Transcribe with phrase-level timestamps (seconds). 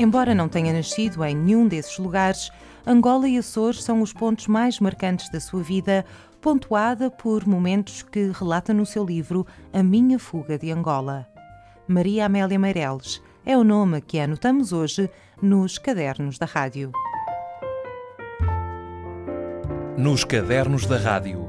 [0.00, 2.50] Embora não tenha nascido em nenhum desses lugares,
[2.86, 6.06] Angola e Açores são os pontos mais marcantes da sua vida,
[6.40, 11.26] pontuada por momentos que relata no seu livro A Minha Fuga de Angola.
[11.86, 15.10] Maria Amélia Meireles é o nome que anotamos hoje
[15.42, 16.92] nos cadernos da rádio.
[19.98, 21.46] Nos cadernos da rádio.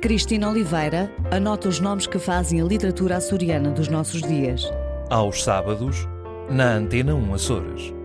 [0.00, 4.68] Cristina Oliveira anota os nomes que fazem a literatura açoriana dos nossos dias.
[5.08, 6.08] Aos sábados,
[6.50, 8.01] na Antena 1 Açores.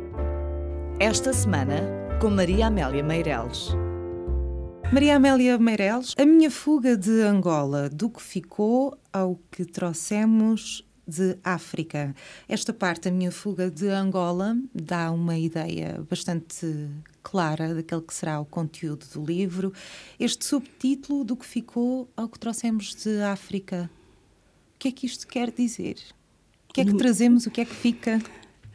[0.99, 1.79] Esta semana,
[2.19, 3.69] com Maria Amélia Meireles.
[4.91, 11.37] Maria Amélia Meireles, a minha fuga de Angola, do que ficou ao que trouxemos de
[11.43, 12.15] África.
[12.49, 16.89] Esta parte, a minha fuga de Angola, dá uma ideia bastante
[17.21, 19.71] clara daquele que será o conteúdo do livro.
[20.19, 23.87] Este subtítulo do que ficou ao que trouxemos de África.
[24.73, 25.97] O que é que isto quer dizer?
[26.67, 27.45] O que é que trazemos?
[27.45, 28.19] O que é que fica?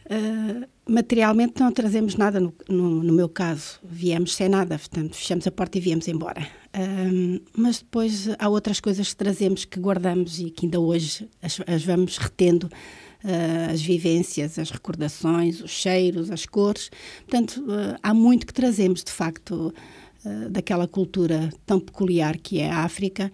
[0.07, 3.79] Uh, materialmente não trazemos nada, no, no, no, meu caso.
[3.83, 6.47] Viemos sem nada, portanto, fechamos a porta e viemos embora.
[6.75, 11.61] Uh, mas depois há outras coisas que trazemos, que guardamos e que ainda hoje as,
[11.67, 12.69] as vamos retendo.
[13.25, 16.91] Uh, as vivências, as recordações, os cheiros, as cores.
[17.21, 17.65] Portanto,
[18.03, 19.73] há muito que trazemos, de facto,
[20.51, 23.31] daquela cultura tão peculiar que é a África.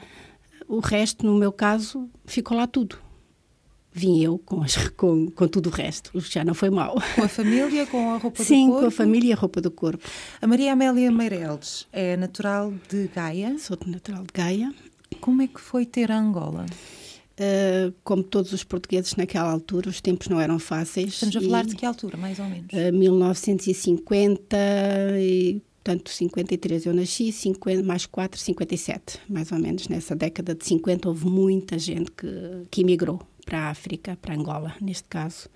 [0.68, 2.98] O resto, no meu caso, ficou lá tudo
[3.92, 6.96] vim eu com, as, com, com tudo o resto, já não foi mal.
[7.14, 8.78] Com a família, com a roupa Sim, do corpo?
[8.78, 10.04] Sim, com a família e a roupa do corpo.
[10.40, 13.58] A Maria Amélia Meireles é natural de Gaia?
[13.58, 14.74] Sou natural de Gaia.
[15.20, 16.66] Como é que foi ter a Angola?
[17.38, 21.14] Uh, como todos os portugueses naquela altura, os tempos não eram fáceis.
[21.14, 22.66] Estamos a falar de que altura, mais ou menos?
[22.72, 24.56] Uh, 1950
[25.20, 29.88] e portanto 53 eu nasci, 50, mais 4, 57, mais ou menos.
[29.88, 32.26] Nessa década de 50 houve muita gente que,
[32.70, 35.48] que emigrou para a África, para Angola, neste caso.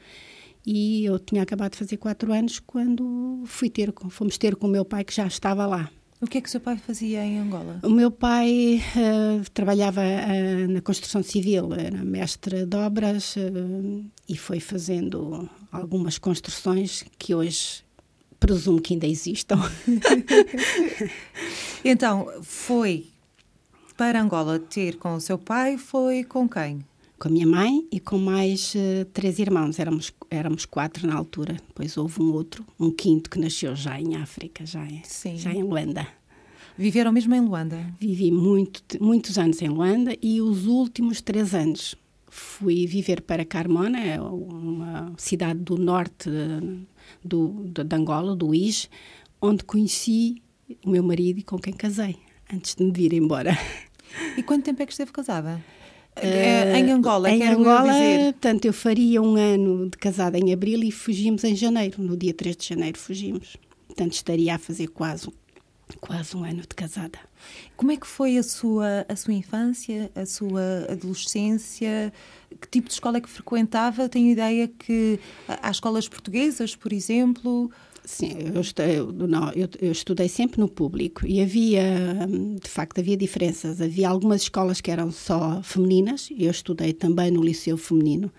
[0.64, 4.70] E eu tinha acabado de fazer quatro anos quando fui ter, fomos ter com o
[4.70, 5.90] meu pai que já estava lá.
[6.18, 7.80] O que é que o seu pai fazia em Angola?
[7.82, 14.36] O meu pai uh, trabalhava uh, na construção civil, era mestre de obras uh, e
[14.38, 17.84] foi fazendo algumas construções que hoje
[18.40, 19.60] presumo que ainda existam.
[21.84, 23.06] então, foi
[23.96, 26.84] para Angola ter com o seu pai, foi com quem?
[27.22, 29.78] Com a minha mãe e com mais uh, três irmãos.
[29.78, 31.54] Éramos, éramos quatro na altura.
[31.68, 35.02] Depois houve um outro, um quinto, que nasceu já em África, já, em,
[35.38, 36.04] já em Luanda.
[36.76, 37.94] Viveram mesmo em Luanda?
[38.00, 41.94] Vivi muito, muitos anos em Luanda e os últimos três anos
[42.28, 46.28] fui viver para Carmona, é uma cidade do norte
[47.24, 48.88] do, de, de Angola, do Ige,
[49.40, 50.42] onde conheci
[50.84, 52.16] o meu marido e com quem casei,
[52.52, 53.56] antes de me vir embora.
[54.36, 55.62] E quanto tempo é que esteve casada?
[56.16, 58.32] Uh, em Angola, em quero Angola, dizer.
[58.32, 62.02] Portanto, eu faria um ano de casada em abril e fugimos em janeiro.
[62.02, 63.56] No dia 3 de janeiro fugimos.
[63.86, 65.28] Portanto, estaria a fazer quase,
[66.00, 67.18] quase um ano de casada.
[67.76, 72.12] Como é que foi a sua, a sua infância, a sua adolescência?
[72.60, 74.08] Que tipo de escola é que frequentava?
[74.08, 75.18] Tenho ideia que
[75.48, 77.70] há escolas portuguesas, por exemplo.
[78.04, 78.96] Sim, eu, estudei,
[79.28, 81.82] não, eu, eu, estudei sempre no público e havia,
[82.28, 83.80] hum, de facto, havia diferenças.
[83.80, 88.32] Havia algumas escolas que eram só femininas, eu estudei também no Liceu Feminino,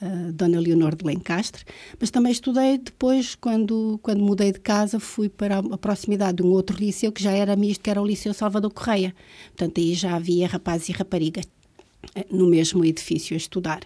[0.00, 1.64] uh, Dona Leonor de Lencastre,
[2.00, 6.50] mas também estudei depois, quando, quando mudei de casa, fui para a proximidade de um
[6.50, 9.14] outro liceu que já era misto, que era o Liceu Salvador Correia.
[9.48, 11.44] Portanto, aí já havia rapazes e raparigas
[12.30, 13.80] no mesmo edifício a estudar.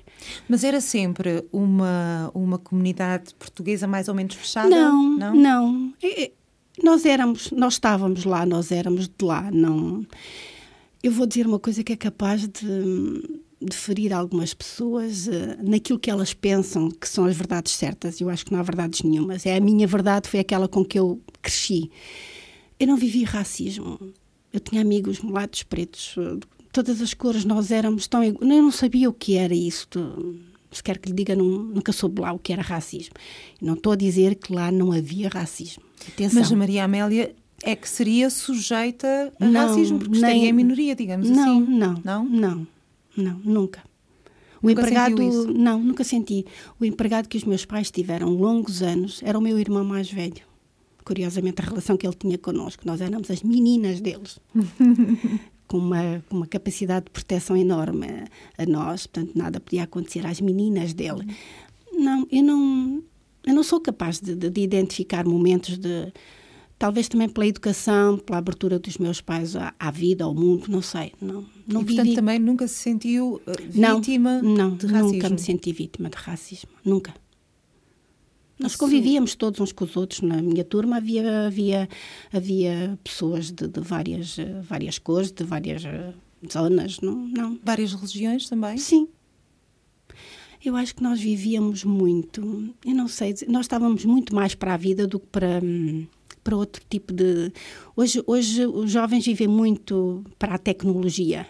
[0.49, 4.69] Mas era sempre uma, uma comunidade portuguesa mais ou menos fechada?
[4.69, 5.35] Não, não.
[5.35, 5.93] não.
[6.83, 9.51] Nós éramos, nós estávamos lá, nós éramos de lá.
[9.51, 10.07] Não.
[11.03, 15.99] Eu vou dizer uma coisa que é capaz de, de ferir algumas pessoas uh, naquilo
[15.99, 18.21] que elas pensam que são as verdades certas.
[18.21, 19.45] Eu acho que não há verdades nenhumas.
[19.47, 21.91] É a minha verdade, foi aquela com que eu cresci.
[22.79, 23.99] Eu não vivi racismo.
[24.53, 26.17] Eu tinha amigos mulatos, pretos,
[26.85, 28.23] todas as cores, nós éramos tão.
[28.23, 29.89] Eu não sabia o que era isso.
[30.71, 33.15] Se quer que lhe diga, não, nunca soube lá o que era racismo.
[33.61, 35.83] Não estou a dizer que lá não havia racismo.
[36.07, 36.41] Atenção.
[36.41, 40.53] Mas a Maria Amélia é que seria sujeita a não, racismo, porque nem, estaria em
[40.53, 41.73] minoria, digamos não, assim.
[41.73, 42.67] Não, não, não,
[43.17, 43.83] não, nunca.
[44.63, 46.47] O nunca empregado, não, nunca senti.
[46.79, 50.47] O empregado que os meus pais tiveram longos anos era o meu irmão mais velho.
[51.05, 54.39] Curiosamente, a relação que ele tinha connosco, nós éramos as meninas deles.
[55.69, 58.07] com uma, uma capacidade de proteção enorme
[58.57, 61.25] a, a, nós, portanto, nada podia acontecer às meninas dele.
[61.93, 63.03] Não, eu não,
[63.47, 66.13] eu não sou capaz de, de, de identificar momentos de.
[66.79, 70.81] Talvez também pela educação, pela abertura dos meus pais à, à vida, ao mundo, não
[70.81, 71.13] sei.
[71.21, 72.15] Não, não e, portanto, vivi...
[72.15, 75.13] também nunca se sentiu vítima não, não, de racismo?
[75.13, 76.71] Nunca me senti vítima de racismo.
[76.85, 77.13] Nunca.
[78.59, 80.21] Nós convivíamos todos uns com os outros.
[80.21, 81.89] Na minha turma havia, havia,
[82.33, 86.13] havia pessoas de, de várias, várias cores, de várias eh,
[86.51, 87.01] zonas.
[87.01, 87.59] Não, não.
[87.63, 88.77] Várias religiões também?
[88.77, 89.09] Sim.
[90.65, 94.77] Eu acho que nós vivíamos muito, eu não sei, nós estávamos muito mais para a
[94.77, 95.63] vida do que para,
[96.43, 97.53] para outro tipo de.
[97.95, 101.47] Hoje, hoje os jovens vivem muito para a tecnologia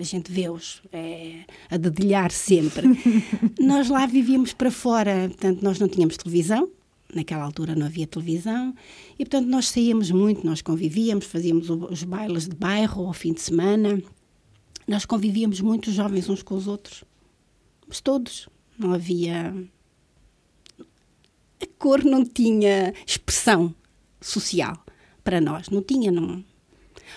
[0.00, 2.86] a gente vê-os é, a dedilhar sempre.
[3.60, 6.70] nós lá vivíamos para fora, portanto, nós não tínhamos televisão,
[7.14, 8.74] naquela altura não havia televisão,
[9.18, 13.40] e portanto nós saíamos muito, nós convivíamos, fazíamos os bailes de bairro ao fim de
[13.40, 14.02] semana,
[14.86, 17.04] nós convivíamos muito, os jovens uns com os outros,
[17.86, 18.48] mas todos,
[18.78, 19.54] não havia.
[21.62, 23.74] A cor não tinha expressão
[24.20, 24.82] social
[25.22, 26.42] para nós, não tinha, não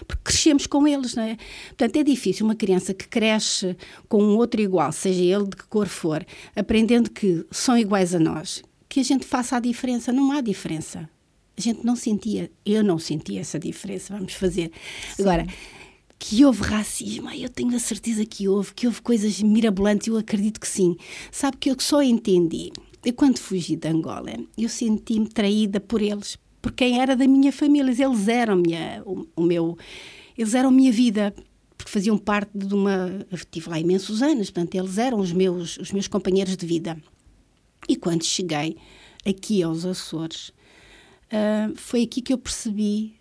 [0.07, 1.37] porque crescemos com eles, não é?
[1.69, 3.75] Portanto, é difícil uma criança que cresce
[4.07, 6.25] com um outro igual, seja ele de que cor for,
[6.55, 10.11] aprendendo que são iguais a nós, que a gente faça a diferença.
[10.11, 11.09] Não há diferença.
[11.55, 14.71] A gente não sentia, eu não sentia essa diferença, vamos fazer.
[15.15, 15.21] Sim.
[15.21, 15.45] Agora,
[16.17, 20.59] que houve racismo, eu tenho a certeza que houve, que houve coisas mirabolantes, eu acredito
[20.59, 20.95] que sim.
[21.31, 22.71] Sabe que eu só entendi,
[23.05, 27.51] eu quando fugi de Angola, eu senti-me traída por eles, por quem era da minha
[27.51, 27.91] família.
[27.91, 29.77] Eles eram minha, o, o meu,
[30.35, 31.35] eles eram minha vida,
[31.77, 33.25] porque faziam parte de uma.
[33.29, 36.97] Eu estive lá imensos anos, portanto, eles eram os meus, os meus companheiros de vida.
[37.87, 38.77] E quando cheguei
[39.25, 43.15] aqui aos Açores, uh, foi aqui que eu percebi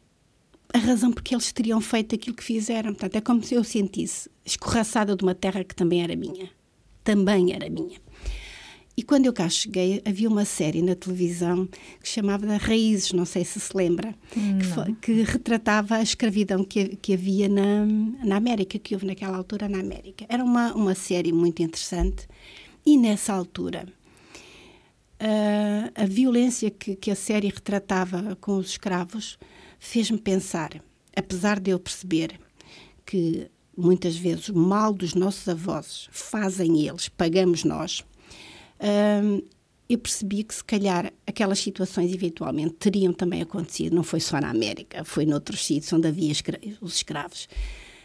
[0.72, 2.92] a razão porque eles teriam feito aquilo que fizeram.
[2.92, 6.48] Portanto, é como se eu sentisse escorraçada de uma terra que também era minha.
[7.02, 7.98] Também era minha.
[8.94, 13.24] E quando eu cá cheguei, havia uma série na televisão que se chamava Raízes, não
[13.24, 17.86] sei se se lembra, que, foi, que, retratava a escravidão que, que havia na,
[18.22, 20.26] na América, que houve naquela altura na América.
[20.28, 22.28] Era uma, uma série muito interessante
[22.84, 23.86] e nessa altura
[25.18, 29.38] a, a violência que, que a série retratava com os escravos
[29.78, 30.82] fez-me pensar,
[31.16, 32.38] apesar de eu perceber
[33.06, 38.04] que muitas vezes o mal dos nossos avós fazem eles, pagamos nós
[39.88, 44.50] eu percebi que se calhar aquelas situações eventualmente teriam também acontecido, não foi só na
[44.50, 47.48] América, foi noutros sítios onde havia escra os escravos,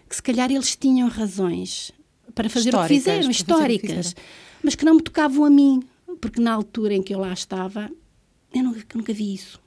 [0.07, 1.91] que se calhar eles tinham razões
[2.35, 4.21] para fazer o que fizeram, históricas, que fizeram.
[4.63, 5.81] mas que não me tocavam a mim,
[6.19, 7.89] porque na altura em que eu lá estava,
[8.53, 9.59] eu nunca, nunca vi isso.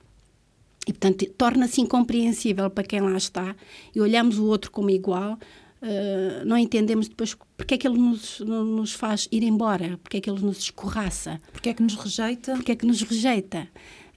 [0.87, 3.55] E, portanto, torna-se incompreensível para quem lá está
[3.95, 5.39] e olhamos o outro como igual,
[5.83, 10.21] Uh, não entendemos depois porque é que ele nos, nos faz ir embora, porque é
[10.21, 11.41] que ele nos escorraça.
[11.53, 12.55] Porque é que nos rejeita?
[12.55, 13.69] Porque é que nos rejeita.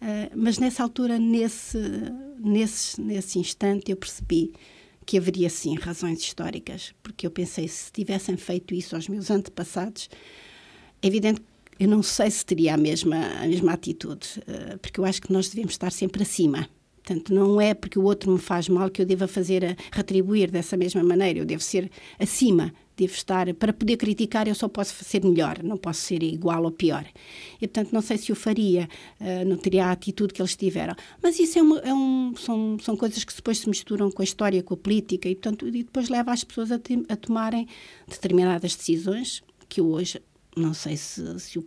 [0.02, 1.78] Uh, mas nessa altura, nesse,
[2.38, 4.52] nesse, nesse instante, eu percebi
[5.06, 10.10] que haveria sim razões históricas, porque eu pensei, se tivessem feito isso aos meus antepassados,
[11.02, 11.42] é evidente
[11.80, 15.34] eu não sei se teria a mesma, a mesma atitude, uh, porque eu acho que
[15.34, 16.70] nós devemos estar sempre acima.
[17.04, 20.50] Portanto, não é porque o outro me faz mal que eu deva fazer a retribuir
[20.50, 21.40] dessa mesma maneira.
[21.40, 23.54] Eu devo ser acima, devo estar.
[23.56, 27.06] Para poder criticar, eu só posso ser melhor, não posso ser igual ou pior.
[27.62, 28.88] E, portanto, não sei se o faria,
[29.20, 30.96] uh, não teria a atitude que eles tiveram.
[31.22, 34.26] Mas isso é, uma, é um, são, são coisas que depois se misturam com a
[34.26, 36.80] história, com a política, e, portanto, e depois leva as pessoas a,
[37.10, 37.68] a tomarem
[38.08, 40.22] determinadas decisões que hoje
[40.56, 41.66] não sei se, se o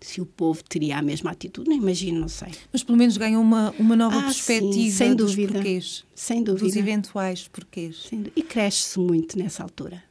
[0.00, 2.52] se o povo teria a mesma atitude, não imagino, não sei.
[2.72, 5.52] Mas pelo menos ganham uma, uma nova ah, perspectiva sim, sem dos dúvida.
[5.54, 6.04] porquês.
[6.14, 6.66] Sem dúvida.
[6.66, 8.10] Dos eventuais porquês.
[8.34, 10.02] E cresce-se muito nessa altura.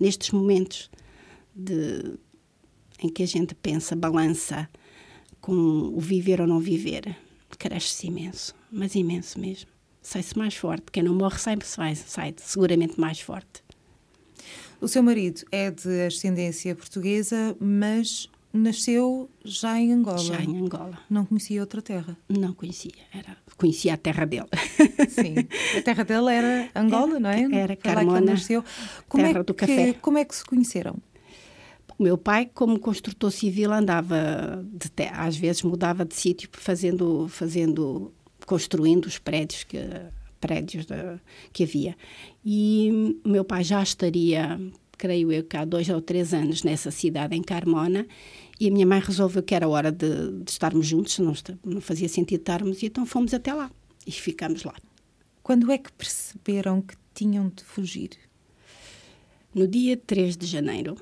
[0.00, 0.90] Nestes momentos
[1.54, 2.18] de,
[3.02, 4.68] em que a gente pensa, balança
[5.40, 7.16] com o viver ou não viver,
[7.56, 9.70] cresce-se imenso, mas imenso mesmo.
[10.02, 10.86] Sai-se mais forte.
[10.92, 13.64] Quem não morre sai, sai, sai seguramente mais forte.
[14.80, 20.18] O seu marido é de ascendência portuguesa, mas nasceu já em Angola.
[20.18, 20.98] Já em Angola.
[21.08, 22.16] Não conhecia outra terra?
[22.28, 22.92] Não conhecia.
[23.12, 24.46] Era, conhecia a terra dele.
[25.08, 25.34] Sim.
[25.78, 27.60] A terra dele era Angola, era, não é?
[27.60, 28.64] Era Carmona, nasceu.
[29.08, 29.92] Como terra é do que, café.
[29.94, 30.96] Como é que se conheceram?
[31.98, 38.12] O meu pai, como construtor civil, andava, de às vezes mudava de sítio, fazendo, fazendo,
[38.44, 39.78] construindo os prédios que
[40.38, 40.94] prédios de,
[41.52, 41.96] que havia.
[42.44, 44.58] E meu pai já estaria
[44.96, 48.06] creio eu que há dois ou três anos nessa cidade, em Carmona,
[48.58, 51.34] e a minha mãe resolveu que era hora de, de estarmos juntos, não,
[51.64, 53.70] não fazia sentido estarmos, e então fomos até lá
[54.06, 54.74] e ficamos lá.
[55.42, 58.10] Quando é que perceberam que tinham de fugir?
[59.54, 60.96] No dia 3 de janeiro,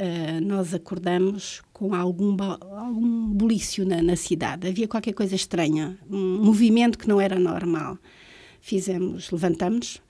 [0.00, 4.66] uh, nós acordamos com algum, algum bulício na, na, cidade.
[4.66, 7.98] Havia qualquer coisa estranha, um movimento que não era normal.
[8.60, 10.00] Fizemos, levantamos,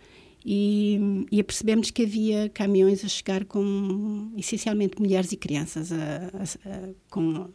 [0.44, 6.42] e, e apercebemos que havia caminhões a chegar com essencialmente mulheres e crianças a, a,
[6.70, 7.48] a, com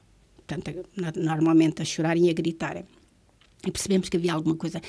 [0.47, 0.85] portanto,
[1.17, 2.85] normalmente a chorarem e a gritarem.
[3.65, 4.79] E percebemos que havia alguma coisa.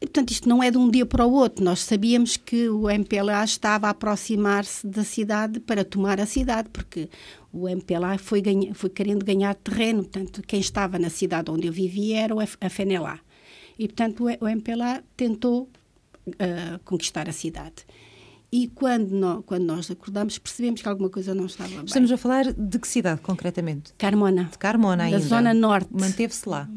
[0.00, 1.64] E, portanto, isto não é de um dia para o outro.
[1.64, 7.08] Nós sabíamos que o MPLA estava a aproximar-se da cidade para tomar a cidade, porque
[7.52, 10.02] o MPLA foi, ganha, foi querendo ganhar terreno.
[10.02, 13.20] Portanto, quem estava na cidade onde eu vivia era a FNLA.
[13.78, 15.70] E, portanto, o MPLA tentou
[16.28, 17.84] uh, conquistar a cidade.
[18.50, 21.84] E quando nós, quando nós acordamos, percebemos que alguma coisa não estava bem.
[21.84, 23.92] Estamos a falar de que cidade, concretamente?
[23.98, 24.44] Carmona.
[24.44, 25.18] De Carmona ainda.
[25.18, 25.90] Da zona norte.
[25.92, 26.68] Manteve-se lá?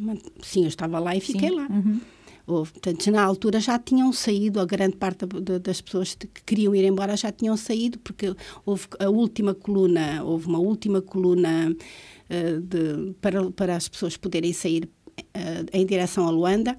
[0.41, 1.55] Sim, eu estava lá e fiquei Sim.
[1.55, 1.67] lá.
[1.70, 2.01] Uhum.
[2.46, 5.25] Houve, portanto, na altura já tinham saído, a grande parte
[5.62, 10.48] das pessoas que queriam ir embora já tinham saído, porque houve a última coluna, houve
[10.48, 16.31] uma última coluna uh, de, para, para as pessoas poderem sair uh, em direção a
[16.31, 16.75] Luanda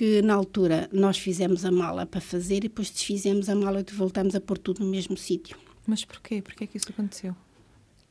[0.00, 3.92] que na altura nós fizemos a mala para fazer e depois desfizemos a mala e
[3.92, 5.58] voltamos a pôr tudo no mesmo sítio.
[5.86, 6.40] Mas porquê?
[6.40, 7.36] Porquê é que isso aconteceu?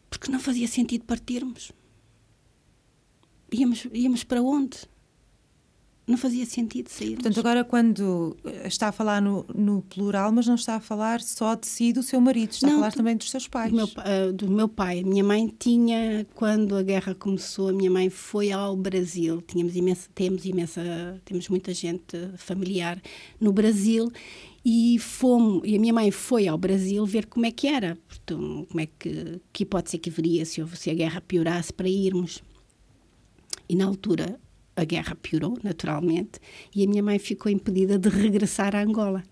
[0.07, 1.71] Porque não fazia sentido partirmos.
[3.51, 4.77] Íamos, íamos para onde?
[6.09, 7.13] Não fazia sentido sair.
[7.13, 11.21] Portanto, agora quando eh, está a falar no, no, plural, mas não está a falar
[11.21, 13.69] só de si do seu marido, está não, a falar também dos seus pais.
[13.69, 15.03] Do meu, uh, do meu pai.
[15.03, 19.39] Minha mãe tinha, quando a guerra começou, a minha mãe foi ao Brasil.
[19.43, 22.99] Tínhamos imensa, temos imensa, temos muita gente familiar
[23.39, 24.11] no Brasil
[24.65, 28.67] e fomos, e a minha mãe foi ao Brasil ver como é que era, portanto,
[28.67, 32.43] como é que, que hipótese é que haveria se, se a guerra piorasse para irmos.
[33.69, 34.39] E na altura
[34.79, 36.39] a guerra piorou, naturalmente,
[36.75, 39.23] e a minha mãe ficou impedida de regressar a Angola.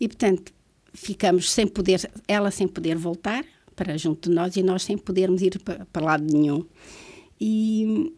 [0.00, 0.52] E, portanto,
[0.92, 5.42] ficamos sem poder, ela sem poder voltar para junto de nós e nós sem podermos
[5.42, 6.64] ir para, para lado nenhum.
[7.40, 8.12] E,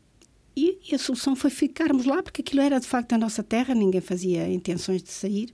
[0.57, 4.01] e, a solução foi ficarmos lá, porque aquilo era de facto a nossa terra, ninguém
[4.01, 5.51] fazia intenções de sair.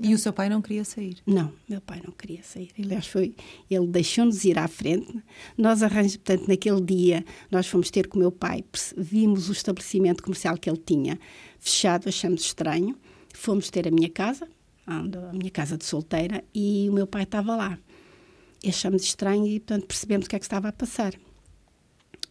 [0.00, 1.18] E o seu pai não queria sair?
[1.26, 2.70] Não, meu pai não queria sair.
[2.78, 3.34] Aliás, foi,
[3.70, 5.22] ele deixou-nos ir à frente.
[5.56, 8.64] Nós arranjamos, portanto, naquele dia, nós fomos ter com o meu pai,
[8.96, 11.18] vimos o estabelecimento comercial que ele tinha
[11.58, 12.96] fechado, achamos estranho.
[13.34, 14.48] Fomos ter a minha casa,
[14.86, 17.78] a minha casa de solteira, e o meu pai estava lá.
[18.66, 21.12] Achamos estranho e, portanto, percebemos o que é que estava a passar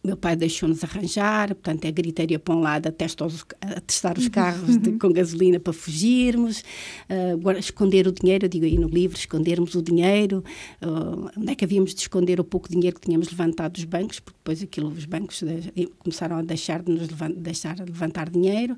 [0.04, 4.92] meu pai deixou-nos arranjar, portanto, é gritaria para um lado, a, testar os carros de,
[4.92, 6.64] com gasolina para fugirmos,
[7.08, 10.42] uh, esconder o dinheiro, eu digo aí no livro, escondermos o dinheiro,
[10.82, 14.18] uh, onde é que havíamos de esconder o pouco dinheiro que tínhamos levantado dos bancos,
[14.18, 18.28] porque depois aquilo, os bancos de, começaram a deixar de nos levantar, deixar de levantar
[18.28, 18.76] dinheiro,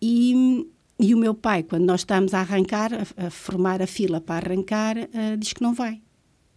[0.00, 0.66] e,
[0.98, 4.46] e o meu pai, quando nós estamos a arrancar, a, a formar a fila para
[4.46, 6.00] arrancar, uh, diz que não vai.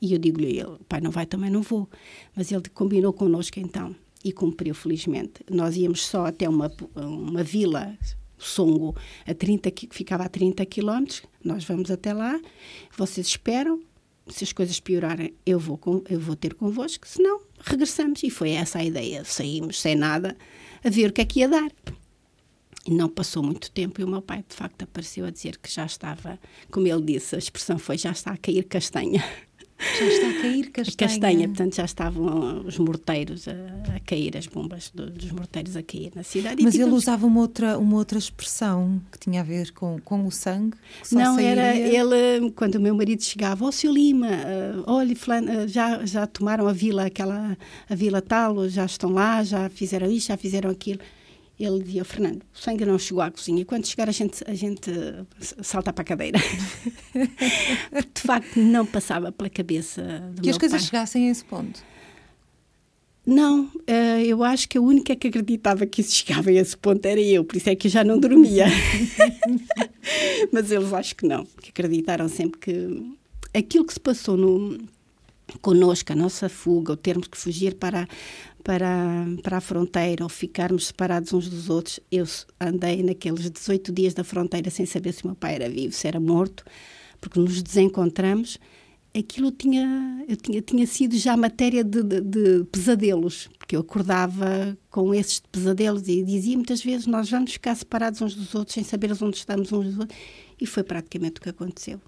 [0.01, 1.89] E eu digo-lhe, pai, não vai, também não vou.
[2.35, 5.43] Mas ele combinou connosco então e cumpriu, felizmente.
[5.49, 7.97] Nós íamos só até uma, uma vila,
[8.37, 8.95] Songo,
[9.27, 11.23] a 30, que ficava a 30 quilómetros.
[11.43, 12.39] Nós vamos até lá,
[12.97, 13.81] vocês esperam.
[14.27, 18.21] Se as coisas piorarem, eu vou, com, eu vou ter convosco, senão regressamos.
[18.23, 19.25] E foi essa a ideia.
[19.25, 20.37] Saímos sem nada
[20.83, 21.71] a ver o que é que ia dar.
[22.85, 25.71] E não passou muito tempo e o meu pai, de facto, apareceu a dizer que
[25.71, 26.39] já estava,
[26.71, 29.23] como ele disse, a expressão foi: já está a cair castanha.
[29.79, 31.09] Já está a cair castanha.
[31.09, 35.83] Castanha, portanto já estavam os morteiros a, a cair, as bombas do, dos morteiros a
[35.83, 36.61] cair na cidade.
[36.61, 40.31] Mas ele usava uma outra, uma outra expressão que tinha a ver com, com o
[40.31, 40.75] sangue?
[41.11, 41.61] Não, sairia...
[41.61, 46.05] era ele, quando o meu marido chegava, ó oh, seu Lima, uh, olha, uh, já,
[46.05, 47.57] já tomaram a vila, aquela,
[47.89, 50.99] a vila tal, já estão lá, já fizeram isto, já fizeram aquilo
[51.59, 54.91] ele dizia, Fernando, o sangue não chegou à cozinha, quando chegar a gente, a gente
[55.61, 56.39] salta para a cadeira.
[57.13, 60.01] de facto, não passava pela cabeça
[60.33, 60.85] do Que as coisas pai.
[60.87, 61.83] chegassem a esse ponto?
[63.25, 67.05] Não, eh, eu acho que a única que acreditava que isso chegava a esse ponto
[67.05, 68.65] era eu, por isso é que eu já não dormia.
[70.51, 73.13] Mas eles acho que não, que acreditaram sempre que
[73.53, 74.79] aquilo que se passou no,
[75.61, 78.07] connosco, a nossa fuga, o termos que fugir para,
[78.63, 81.99] para, para a fronteira ou ficarmos separados uns dos outros.
[82.11, 82.25] Eu
[82.59, 86.07] andei naqueles 18 dias da fronteira sem saber se o meu pai era vivo, se
[86.07, 86.63] era morto,
[87.19, 88.57] porque nos desencontramos.
[89.17, 94.77] Aquilo tinha, eu tinha, tinha sido já matéria de, de, de pesadelos, porque eu acordava
[94.91, 98.83] com esses pesadelos e dizia muitas vezes: Nós vamos ficar separados uns dos outros sem
[98.83, 100.17] saber onde estamos uns dos outros.
[100.61, 101.99] E foi praticamente o que aconteceu.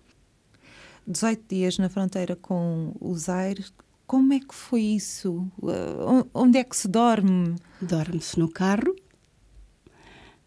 [1.08, 3.66] 18 dias na fronteira com o Zaire,
[4.06, 5.48] como é que foi isso?
[5.60, 7.56] Uh, onde é que se dorme?
[7.82, 8.94] Dorme-se no carro,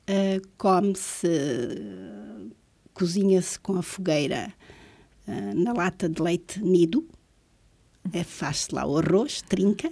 [0.09, 2.51] uh, come-se, uh,
[2.93, 4.53] cozinha-se com a fogueira
[5.27, 7.09] uh, na lata de leite nido,
[8.13, 9.91] é, faz-se lá o arroz, trinca,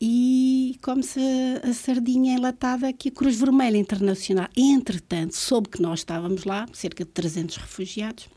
[0.00, 6.00] e come-se a, a, sardinha enlatada que a Cruz Vermelha Internacional, entretanto, soube que nós
[6.00, 8.28] estávamos lá, cerca de 300 refugiados,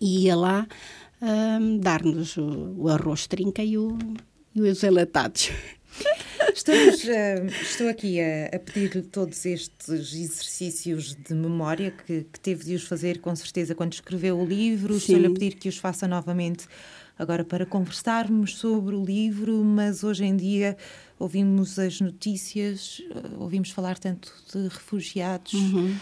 [0.00, 0.66] e ia lá
[1.22, 3.96] um, dar-nos o, o, arroz trinca e, o,
[4.54, 5.50] e os enlatados.
[6.54, 12.64] Estamos, uh, estou aqui a, a pedir-lhe todos estes exercícios de memória que, que, teve
[12.64, 14.96] de os fazer, com certeza, quando escreveu o livro.
[14.96, 16.66] Estou-lhe a pedir que os faça novamente
[17.16, 20.76] agora para conversarmos sobre o livro, mas hoje em dia
[21.18, 25.52] ouvimos as notícias, uh, ouvimos falar tanto de refugiados.
[25.52, 25.94] Uhum.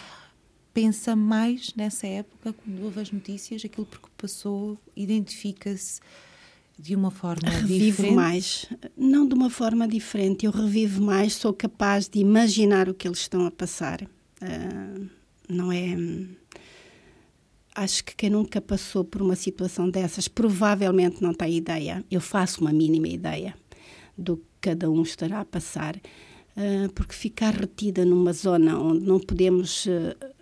[0.73, 6.01] Pensa mais nessa época, quando ouve as notícias, aquilo por que passou, identifica-se
[6.79, 8.15] de uma forma revivo diferente?
[8.15, 8.67] mais.
[8.97, 13.19] Não de uma forma diferente, eu revivo mais, sou capaz de imaginar o que eles
[13.19, 14.03] estão a passar.
[14.03, 15.09] Uh,
[15.49, 15.97] não é.
[17.75, 22.05] Acho que quem nunca passou por uma situação dessas provavelmente não tem ideia.
[22.11, 23.55] Eu faço uma mínima ideia
[24.17, 29.19] do que cada um estará a passar, uh, porque ficar retida numa zona onde não
[29.19, 29.87] podemos.
[29.87, 30.38] Uh,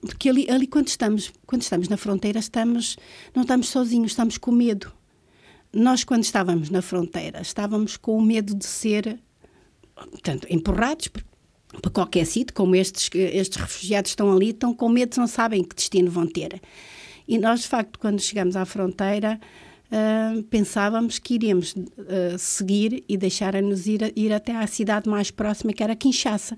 [0.00, 2.96] porque ali, ali quando estamos quando estamos na fronteira estamos
[3.34, 4.92] não estamos sozinhos estamos com medo
[5.72, 9.20] nós, quando estávamos na fronteira, estávamos com o medo de ser
[10.48, 15.62] empurrados para qualquer sítio, como estes, estes refugiados estão ali, estão com medo, não sabem
[15.62, 16.60] que destino vão ter.
[17.26, 19.38] E nós, de facto, quando chegamos à fronteira,
[19.92, 25.74] uh, pensávamos que iríamos uh, seguir e deixar-nos ir, ir até à cidade mais próxima,
[25.74, 26.56] que era Kinshasa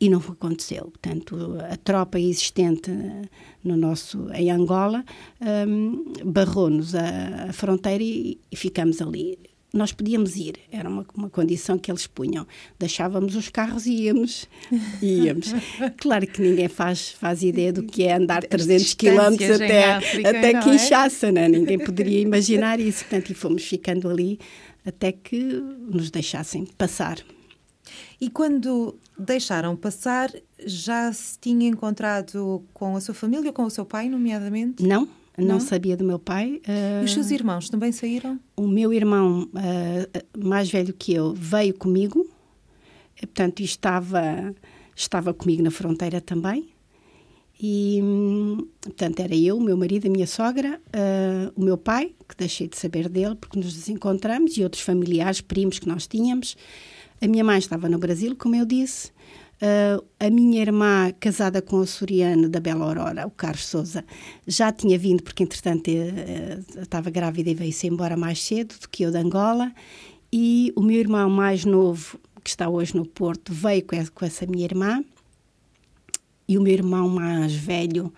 [0.00, 0.84] e não aconteceu.
[0.84, 2.90] Portanto, a tropa existente
[3.64, 5.04] no nosso, em Angola
[5.40, 9.38] um, barrou-nos a, a, fronteira e, e, ficamos ali.
[9.74, 12.46] Nós podíamos ir, era uma, uma condição que eles punham.
[12.78, 14.48] Deixávamos os carros e íamos.
[15.02, 15.52] íamos.
[15.98, 20.50] claro que ninguém faz, faz ideia do que é andar 300 quilómetros até, África, até
[20.52, 20.62] é?
[20.62, 21.32] Kinshasa, é?
[21.32, 21.48] né?
[21.48, 23.04] ninguém poderia imaginar isso.
[23.04, 24.38] Portanto, e fomos ficando ali
[24.86, 27.18] até que nos deixassem passar.
[28.20, 30.30] E quando deixaram passar,
[30.64, 34.82] já se tinha encontrado com a sua família, com o seu pai, nomeadamente?
[34.82, 36.60] Não, não, não sabia do meu pai.
[36.66, 38.38] Uh, os seus irmãos também saíram?
[38.56, 42.28] O meu irmão, uh, mais velho que eu, veio comigo,
[43.16, 44.54] eh, portanto, estava,
[44.94, 46.70] estava comigo na fronteira também.
[47.60, 48.00] E,
[48.80, 52.68] portanto, era eu, o meu marido, a minha sogra, uh, o meu pai, que deixei
[52.68, 56.56] de saber dele porque nos desencontramos, e outros familiares, primos que nós tínhamos.
[57.20, 59.10] A minha mãe estava no Brasil, como eu disse.
[59.60, 64.04] Uh, a minha irmã, casada com o açoriano da Bela Aurora, o Carlos Souza,
[64.46, 69.02] já tinha vindo, porque entretanto uh, estava grávida e veio-se embora mais cedo do que
[69.02, 69.72] eu de Angola.
[70.32, 74.24] E o meu irmão mais novo, que está hoje no Porto, veio com essa, com
[74.24, 75.04] essa minha irmã.
[76.46, 78.14] E o meu irmão mais velho,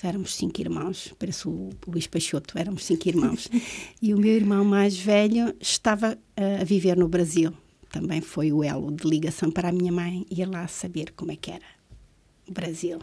[0.00, 3.48] éramos cinco irmãos, parece o, o Luís Peixoto, éramos cinco irmãos.
[4.00, 7.52] e o meu irmão mais velho estava uh, a viver no Brasil
[7.94, 11.36] também foi o elo de ligação para a minha mãe ir lá saber como é
[11.36, 11.64] que era
[12.48, 12.98] o Brasil.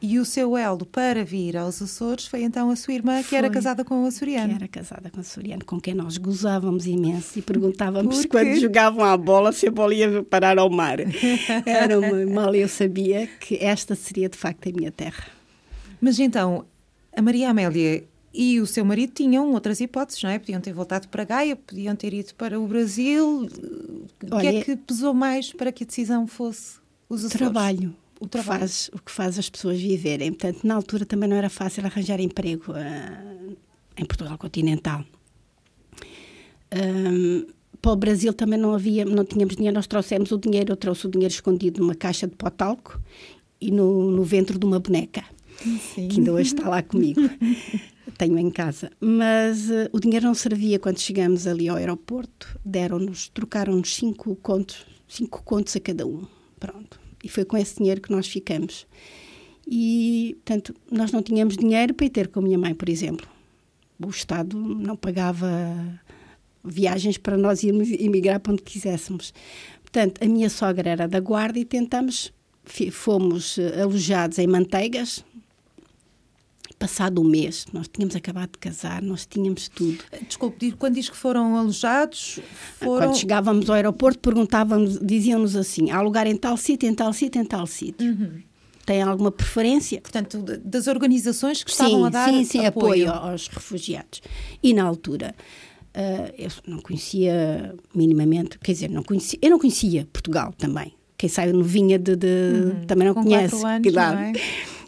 [0.00, 3.38] E o seu elo para vir aos Açores foi então a sua irmã, que foi,
[3.38, 4.50] era casada com o açoriano.
[4.50, 9.02] Que era casada com o açoriano, com quem nós gozávamos imenso e perguntávamos quando jogavam
[9.02, 10.98] a bola se a bola ia parar ao mar.
[11.64, 15.24] Era uma, mal eu sabia que esta seria de facto a minha terra.
[15.98, 16.66] Mas então,
[17.16, 18.04] a Maria Amélia
[18.36, 20.38] e o seu marido tinham outras hipóteses, não é?
[20.38, 23.48] Podiam ter voltado para Gaia, podiam ter ido para o Brasil.
[24.30, 27.38] O que é que pesou mais para que a decisão fosse os Açores?
[27.38, 27.96] Trabalho.
[28.20, 28.60] O, trabalho.
[28.60, 30.32] Faz, o que faz as pessoas viverem.
[30.32, 33.56] Portanto, na altura também não era fácil arranjar emprego uh,
[33.96, 35.02] em Portugal continental.
[36.74, 37.46] Um,
[37.80, 41.06] para o Brasil também não havia, não tínhamos dinheiro, nós trouxemos o dinheiro, eu trouxe
[41.06, 43.00] o dinheiro escondido numa caixa de potalco
[43.60, 45.24] e no, no ventre de uma boneca,
[45.94, 46.08] Sim.
[46.08, 47.20] que ainda hoje está lá comigo.
[48.12, 48.90] tenho em casa.
[49.00, 52.58] Mas uh, o dinheiro não servia quando chegamos ali ao aeroporto.
[52.64, 56.24] Deram-nos, trocaram-nos cinco contos, cinco contos a cada um.
[56.58, 57.00] Pronto.
[57.22, 58.86] E foi com esse dinheiro que nós ficamos.
[59.66, 63.26] E, portanto, nós não tínhamos dinheiro para ir ter com a minha mãe, por exemplo.
[64.00, 65.48] O Estado não pagava
[66.62, 69.32] viagens para nós irmos emigrar para onde quiséssemos.
[69.82, 72.32] Portanto, a minha sogra era da guarda e tentamos,
[72.92, 75.24] fomos eh, alojados em Manteigas,
[76.78, 79.98] passado um mês, nós tínhamos acabado de casar, nós tínhamos tudo.
[80.26, 82.38] Desculpe, quando diz que foram alojados,
[82.78, 83.08] foram...
[83.08, 87.40] Quando chegávamos ao aeroporto, perguntávamos, diziam-nos assim, há lugar em tal sítio, em tal sítio,
[87.40, 88.06] em tal sítio.
[88.06, 88.42] Uhum.
[88.84, 90.00] Tem alguma preferência?
[90.00, 93.10] Portanto, das organizações que estavam sim, a dar sim, sim, apoio.
[93.10, 94.22] apoio aos refugiados.
[94.62, 95.34] E na altura,
[95.96, 100.94] uh, eu não conhecia minimamente, quer dizer, não conhecia, eu não conhecia Portugal também.
[101.18, 102.86] Quem sabe não vinha de, de uhum.
[102.86, 103.64] também não Com conhece.
[103.64, 104.16] Anos, claro.
[104.16, 104.32] Não é?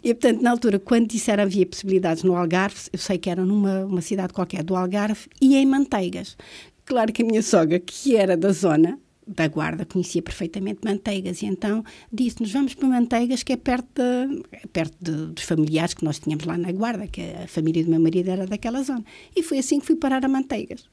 [0.03, 3.85] E, portanto, na altura, quando disseram havia possibilidades no Algarve, eu sei que era numa
[3.85, 6.37] uma cidade qualquer do Algarve, e em Manteigas.
[6.85, 11.45] Claro que a minha sogra, que era da zona, da Guarda, conhecia perfeitamente Manteigas, e
[11.45, 16.03] então disse-nos: vamos para Manteigas, que é perto, de, é perto de, dos familiares que
[16.03, 19.03] nós tínhamos lá na Guarda, que a família do meu marido era daquela zona.
[19.35, 20.83] E foi assim que fui parar a Manteigas.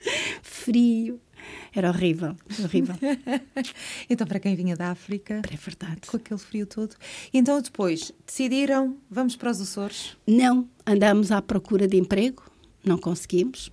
[0.42, 1.20] Frio,
[1.74, 2.96] Era horrível, horrível.
[4.10, 6.00] então, para quem vinha da África, é verdade.
[6.06, 6.96] com aquele frio todo.
[7.32, 10.16] Então, depois, decidiram, vamos para os Açores?
[10.26, 12.42] Não, andámos à procura de emprego,
[12.84, 13.70] não conseguimos.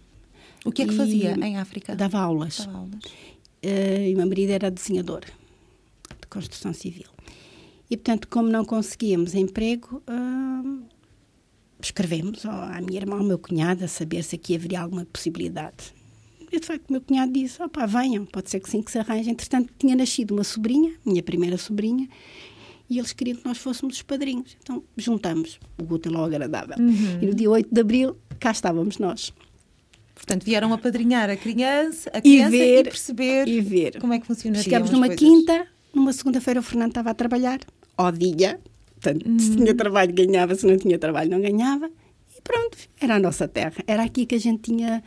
[0.64, 1.96] O que é que E fazia em África?
[1.96, 2.58] Dava aulas.
[2.58, 3.04] Dava aulas.
[3.62, 7.08] Eh, e o meu marido era desenhador de construção civil.
[7.90, 10.84] E, portanto, como não conseguíamos emprego, hum,
[11.82, 15.94] escrevemos à minha irmã, ao meu cunhado, a saber se aqui haveria alguma possibilidade.
[16.52, 18.98] E, de facto, o meu cunhado disse, opá, venham, pode ser que sim, que se
[19.00, 19.30] arranje.
[19.30, 22.08] Entretanto, tinha nascido uma sobrinha, minha primeira sobrinha,
[22.90, 24.56] e eles queriam que nós fôssemos os padrinhos.
[24.64, 26.78] Então, juntamos o útil ao agradável.
[27.22, 29.34] E no dia 8 de Abril, cá estávamos nós.
[30.16, 34.00] Portanto, vieram apadrinhar a criança, a E criança e, ver, perceber e ver.
[34.00, 34.64] como é que funcionaria.
[34.64, 37.60] Chegámos numa quinta, numa segunda-feira o Fernando estava a trabalhar,
[37.96, 38.60] ao dia.
[39.00, 41.88] Portanto, se tinha trabalho ganhava, se não tinha trabalho não ganhava.
[42.36, 43.84] E pronto, era a nossa terra.
[43.86, 45.04] Era aqui que a gente tinha...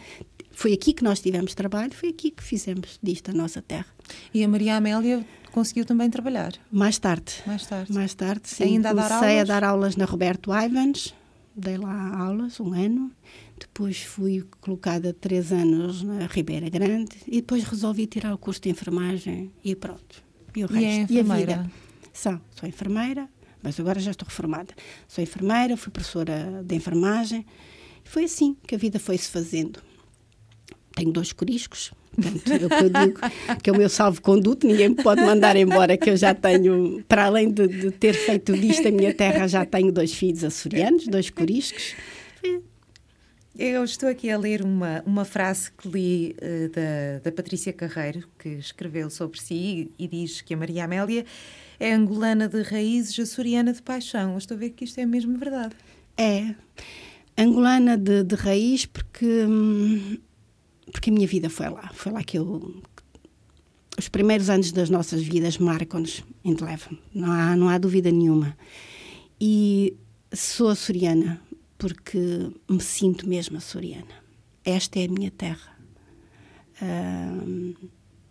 [0.60, 3.86] Foi aqui que nós tivemos trabalho, foi aqui que fizemos disto a nossa terra.
[4.34, 7.32] E a Maria Amélia conseguiu também trabalhar, Mais tarde.
[7.46, 7.90] mais tarde.
[7.90, 8.64] Mais tarde, sim.
[8.64, 9.40] Ainda a dar Comecei aulas?
[9.50, 11.14] a dar aulas na Roberto Ivans,
[11.56, 13.10] dei lá aulas um ano.
[13.58, 18.68] Depois fui colocada três anos na Ribeira Grande e depois resolvi tirar o curso de
[18.68, 20.22] enfermagem e pronto.
[20.54, 21.00] E o E é resto.
[21.00, 21.56] a enfermeira?
[21.56, 21.70] vida.
[22.12, 23.28] Sou, sou enfermeira,
[23.62, 24.74] mas agora já estou reformada.
[25.08, 27.46] Sou enfermeira, fui professora de enfermagem.
[28.04, 29.80] Foi assim que a vida foi-se fazendo.
[31.00, 33.20] Tenho dois coriscos, portanto, é o que eu digo
[33.62, 37.24] que é o meu salvo-conduto, ninguém me pode mandar embora, que eu já tenho, para
[37.24, 41.30] além de, de ter feito disto a minha terra, já tenho dois filhos açorianos, dois
[41.30, 41.94] coriscos.
[43.58, 48.28] Eu estou aqui a ler uma, uma frase que li eh, da, da Patrícia Carreiro,
[48.38, 51.24] que escreveu sobre si e, diz que a Maria Amélia
[51.78, 54.32] é angolana de raízes, açoriana de paixão.
[54.32, 55.74] Eu estou a ver que isto é mesmo verdade.
[56.16, 56.54] É
[57.36, 60.18] angolana de, de raiz porque, hum,
[60.90, 61.90] porque a minha vida foi lá.
[61.94, 62.82] Foi lá que eu.
[63.98, 66.96] Os primeiros anos das nossas vidas marcam-nos, indelevam.
[67.14, 68.56] Não há, não há dúvida nenhuma.
[69.40, 69.94] E
[70.32, 71.40] sou açoriana
[71.76, 74.20] porque me sinto mesmo açoriana.
[74.64, 75.78] Esta é a minha terra.
[76.82, 77.74] Hum,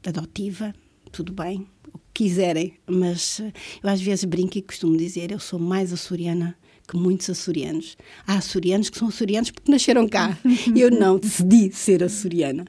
[0.05, 0.73] adotiva,
[1.11, 3.51] tudo bem, o que quiserem, mas eh,
[3.83, 6.57] eu às vezes brinco e costumo dizer: eu sou mais açoriana
[6.89, 7.95] que muitos açorianos.
[8.25, 10.37] Há açorianos que são açorianos porque nasceram cá.
[10.75, 12.65] eu não decidi ser açoriana.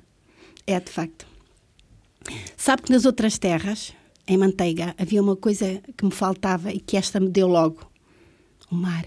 [0.67, 1.27] É de facto.
[2.57, 3.95] Sabe que nas outras terras,
[4.29, 7.91] em Manteiga, havia uma coisa que me faltava e que esta me deu logo:
[8.71, 9.07] o mar.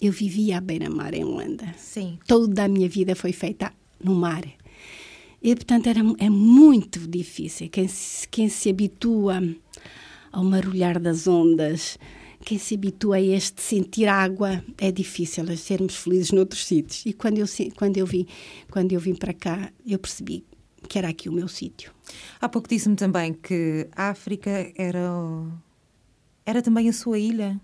[0.00, 2.18] Eu vivia à beira-mar em Luanda Sim.
[2.26, 4.44] toda a minha vida foi feita no mar.
[5.42, 7.68] E, portanto, era, é muito difícil.
[7.68, 9.40] Quem se, quem se habitua
[10.32, 11.98] ao marulhar das ondas,
[12.48, 17.04] quem se habitua a este sentir água, é difícil a sermos felizes noutros sítios.
[17.04, 17.44] E quando eu,
[17.76, 18.26] quando, eu vim,
[18.70, 20.46] quando eu vim para cá, eu percebi
[20.88, 21.92] que era aqui o meu sítio.
[22.40, 25.10] Há pouco disse-me também que a África era,
[26.46, 27.60] era também a sua ilha.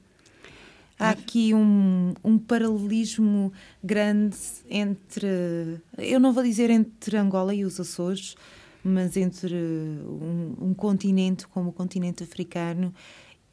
[0.99, 4.37] Há aqui um, um paralelismo grande
[4.69, 8.35] entre, eu não vou dizer entre Angola e os Açores,
[8.85, 12.93] mas entre um, um continente como o continente africano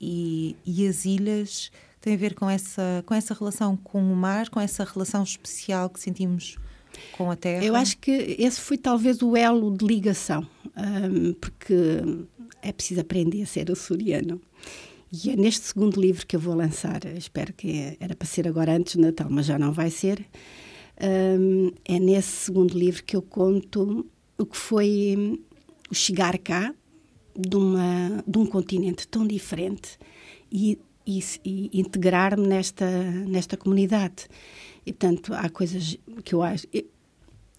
[0.01, 1.71] e, e as ilhas.
[2.01, 5.87] Tem a ver com essa, com essa relação com o mar, com essa relação especial
[5.87, 6.57] que sentimos
[7.11, 7.63] com a terra.
[7.63, 11.75] Eu acho que esse foi talvez o elo de ligação, hum, porque
[12.63, 14.41] é preciso aprender a ser açoriano.
[15.11, 18.75] E é neste segundo livro que eu vou lançar, espero que era para ser agora
[18.75, 20.25] antes do Natal, mas já não vai ser.
[21.39, 24.07] hum, é nesse segundo livro que eu conto
[24.39, 25.37] o que foi hum,
[25.91, 26.73] o chegar cá
[27.41, 29.97] de, uma, de um continente tão diferente
[30.51, 32.89] e, e, e integrar-me nesta,
[33.27, 34.27] nesta comunidade.
[34.85, 36.67] E, portanto, há coisas que eu acho.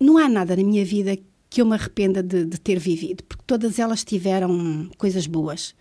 [0.01, 1.17] não há nada na minha vida
[1.49, 5.75] que eu me arrependa de, de ter vivido, porque todas elas tiveram coisas boas.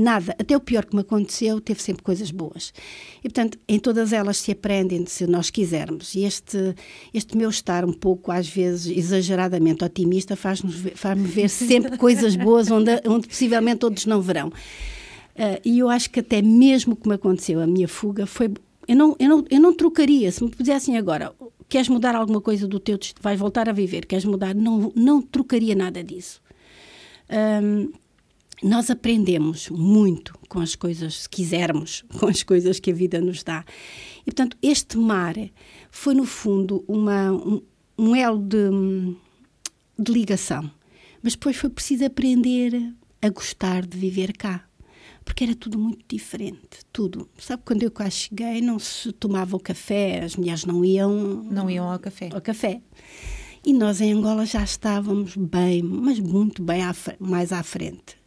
[0.00, 2.72] Nada, até o pior que me aconteceu, teve sempre coisas boas.
[3.18, 6.14] E, portanto, em todas elas se aprendem, se nós quisermos.
[6.14, 6.72] E este,
[7.12, 12.36] este meu estar um pouco, às vezes, exageradamente otimista, faz-nos ver- faz-me ver sempre coisas
[12.36, 14.52] boas onde, onde possivelmente outros não verão.
[15.36, 18.52] Ah, e eu acho que até mesmo o que me aconteceu, a minha fuga, foi.
[18.86, 20.30] Eu não, eu não, eu não trocaria.
[20.30, 21.32] Se me pusessem agora,
[21.68, 25.74] queres mudar alguma coisa do teu vais voltar a viver, queres mudar, não, não trocaria
[25.74, 26.40] nada disso.
[27.28, 27.88] Ahm,
[28.62, 33.42] nós aprendemos muito com as coisas, se quisermos, com as coisas que a vida nos
[33.42, 33.64] dá.
[34.20, 35.34] E, portanto, este mar
[35.90, 37.62] foi, no fundo, uma, um,
[37.96, 39.16] um elo de,
[39.98, 40.70] de ligação.
[41.22, 44.64] Mas depois foi preciso aprender a gostar de viver cá.
[45.24, 47.28] Porque era tudo muito diferente, tudo.
[47.38, 51.68] Sabe, quando eu cá cheguei, não se tomava o café, as mulheres não iam Não
[51.68, 52.30] iam ao café.
[52.32, 52.80] ao café.
[53.64, 58.17] E nós em Angola já estávamos bem, mas muito bem à, mais à frente.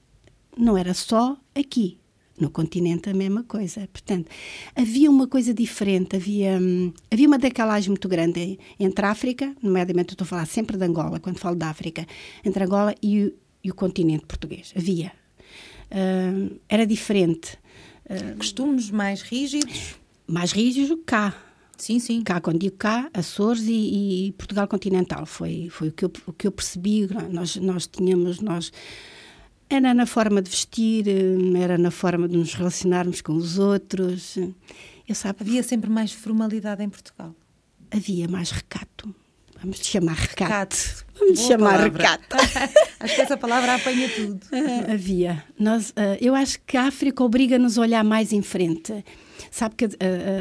[0.57, 1.97] Não era só aqui,
[2.39, 3.87] no continente a mesma coisa.
[3.91, 4.29] Portanto,
[4.75, 10.09] havia uma coisa diferente, havia, hum, havia uma decalagem muito grande entre a África, nomeadamente
[10.09, 12.05] eu estou a falar sempre de Angola, quando falo da África,
[12.43, 13.33] entre Angola e o,
[13.63, 14.73] e o continente português.
[14.75, 15.11] Havia.
[15.91, 17.57] Uh, era diferente.
[18.05, 19.95] Uh, Costumes mais rígidos?
[20.25, 21.35] Mais rígidos cá.
[21.77, 22.21] Sim, sim.
[22.21, 25.25] Cá, quando digo cá, Açores e, e Portugal continental.
[25.25, 27.07] Foi, foi o, que eu, o que eu percebi.
[27.31, 28.71] Nós, nós tínhamos, nós
[29.75, 31.05] era na forma de vestir,
[31.57, 34.37] era na forma de nos relacionarmos com os outros.
[35.07, 37.33] Eu sabe, havia sempre mais formalidade em Portugal.
[37.89, 39.13] Havia mais recato.
[39.61, 40.43] Vamos te chamar recato.
[40.43, 41.05] recato.
[41.19, 41.97] Vamos te chamar palavra.
[41.97, 42.35] recato.
[42.99, 44.43] acho que essa palavra apanha tudo.
[44.45, 45.43] Uh, havia.
[45.57, 49.05] Nós, uh, eu acho que a África obriga-nos a olhar mais em frente.
[49.51, 49.87] Sabe que a,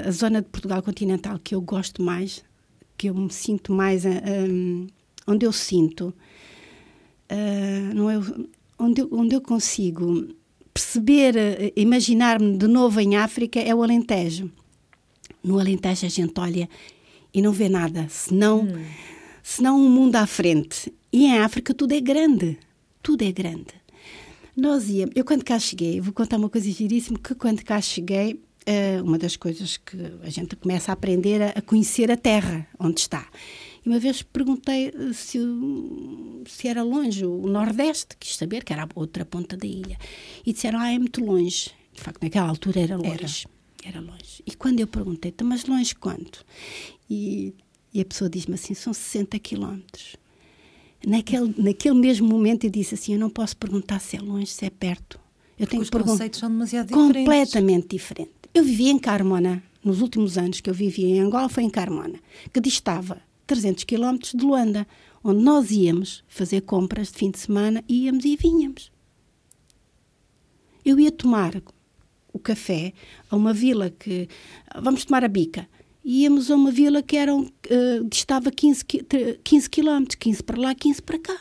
[0.06, 2.42] a, a, zona de Portugal continental que eu gosto mais,
[2.96, 4.86] que eu me sinto mais, um,
[5.26, 6.14] onde eu sinto,
[7.30, 8.18] uh, não é,
[8.80, 10.28] onde eu, onde eu consigo
[10.72, 14.50] perceber, eh, imaginar-me de novo em África é o Alentejo.
[15.44, 16.68] No Alentejo a gente olha
[17.32, 18.84] e não vê nada, senão, hum.
[19.42, 20.92] senão um mundo à frente.
[21.12, 22.58] E em África tudo é grande,
[23.02, 23.80] tudo é grande.
[24.56, 28.40] Nós íamos, eu quando cá cheguei, vou contar uma coisa giríssima, que quando cá cheguei,
[28.66, 33.00] eh, uma das coisas que a gente começa a aprender a conhecer a terra onde
[33.00, 33.26] está.
[33.84, 35.38] E uma vez perguntei eh, se,
[36.46, 39.98] se era longe o Nordeste, quis saber que era a outra ponta da ilha.
[40.44, 41.70] E disseram, ah, é muito longe.
[41.92, 43.46] De facto, naquela altura era longe.
[43.84, 44.42] Era, era longe.
[44.46, 46.44] E quando eu perguntei, então, mas longe quanto?
[47.08, 47.54] E,
[47.92, 50.16] e a pessoa diz-me assim, são 60 quilómetros.
[51.06, 54.66] Naquele, naquele mesmo momento eu disse assim, eu não posso perguntar se é longe, se
[54.66, 55.18] é perto.
[55.58, 57.24] Eu tenho os conceitos são demasiado diferentes.
[57.24, 58.30] Completamente diferente.
[58.52, 62.18] Eu vivi em Carmona, nos últimos anos que eu vivi em Angola foi em Carmona,
[62.52, 64.86] que distava 300 quilómetros de Luanda,
[65.24, 68.92] onde nós íamos fazer compras de fim de semana, íamos e vinhamos.
[70.84, 71.60] Eu ia tomar
[72.32, 72.92] o café
[73.28, 74.28] a uma vila que.
[74.80, 75.68] Vamos tomar a bica.
[76.04, 77.48] Íamos a uma vila que era, uh,
[78.08, 78.84] distava 15,
[79.42, 81.36] 15 quilómetros, 15 para lá, 15 para cá.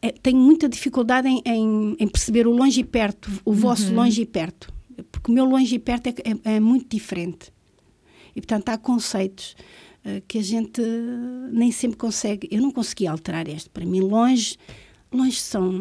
[0.00, 3.96] É, tenho muita dificuldade em, em, em, perceber o longe e perto, o vosso uhum.
[3.96, 4.72] longe e perto,
[5.12, 7.52] porque o meu longe e perto é, é, é muito diferente.
[8.34, 9.54] E, portanto, há conceitos
[10.26, 10.82] que a gente
[11.52, 12.48] nem sempre consegue.
[12.50, 13.68] Eu não consegui alterar este.
[13.70, 14.56] Para mim, longe.
[15.10, 15.72] Longe são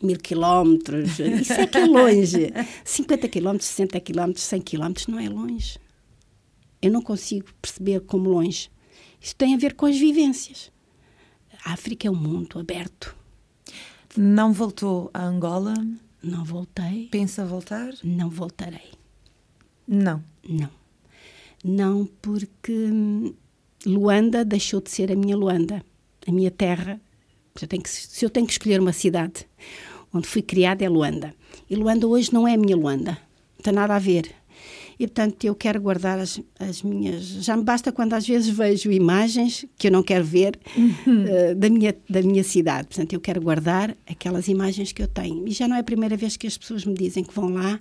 [0.00, 2.52] mil quilómetros, isso é que é longe.
[2.84, 5.76] 50 quilómetros, 60 quilómetros, 100 quilómetros não é longe.
[6.80, 8.70] Eu não consigo perceber como longe.
[9.20, 10.70] Isso tem a ver com as vivências.
[11.64, 13.14] A África é um mundo aberto.
[14.16, 15.74] Não voltou a Angola?
[16.22, 17.08] Não voltei.
[17.10, 17.92] Pensa voltar?
[18.02, 18.92] Não voltarei.
[19.86, 20.22] Não.
[20.48, 20.70] Não.
[21.62, 23.34] Não, porque hum,
[23.86, 25.84] Luanda deixou de ser a minha Luanda,
[26.26, 27.00] a minha terra.
[27.60, 29.46] Eu que, se eu tenho que escolher uma cidade
[30.12, 31.34] onde fui criada, é Luanda.
[31.68, 33.18] E Luanda hoje não é a minha Luanda.
[33.56, 34.34] Não tem nada a ver.
[34.98, 37.24] E, portanto, eu quero guardar as, as minhas.
[37.24, 41.24] Já me basta quando às vezes vejo imagens que eu não quero ver uhum.
[41.24, 42.88] uh, da, minha, da minha cidade.
[42.88, 45.48] Portanto, eu quero guardar aquelas imagens que eu tenho.
[45.48, 47.80] E já não é a primeira vez que as pessoas me dizem que vão lá